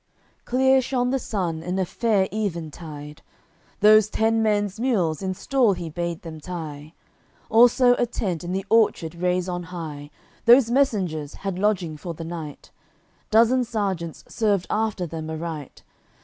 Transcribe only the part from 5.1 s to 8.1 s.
in stall he bade them tie. Also a